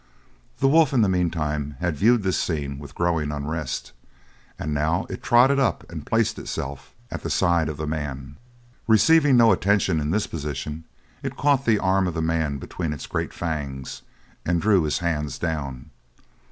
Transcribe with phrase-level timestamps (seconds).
[0.57, 3.91] The wolf in the meantime had viewed this scene with growing unrest,
[4.57, 8.37] and now it trotted up and placed itself at the side of the man.
[8.87, 10.85] Receiving no attention in this position,
[11.21, 14.01] it caught the arm of the man between its great fangs
[14.43, 15.91] and drew his hands down.